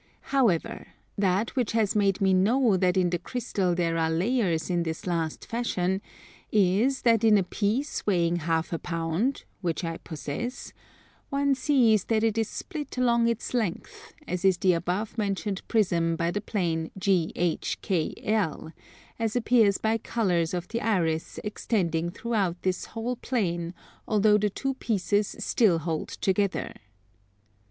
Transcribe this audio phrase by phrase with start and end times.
[0.33, 4.81] However, that which has made me know that in the crystal there are layers in
[4.81, 6.01] this last fashion,
[6.51, 10.73] is that in a piece weighing half a pound which I possess,
[11.29, 16.15] one sees that it is split along its length, as is the above mentioned prism
[16.15, 18.73] by the plane GHKL;
[19.19, 23.75] as appears by colours of the Iris extending throughout this whole plane
[24.07, 26.73] although the two pieces still hold together.